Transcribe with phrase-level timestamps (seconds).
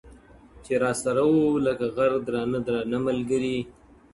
[0.63, 3.57] چي راسره وه لکه غر درانه درانه ملګري,